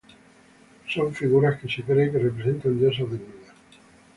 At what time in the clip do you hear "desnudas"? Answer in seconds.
3.11-3.55